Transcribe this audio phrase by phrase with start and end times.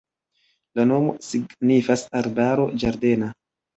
[0.79, 3.31] La nomo signifas arbaro-ĝardena.